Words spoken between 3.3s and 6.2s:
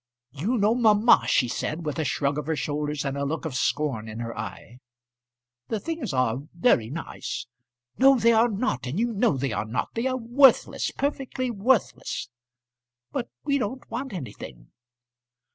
of scorn in her eye. "The things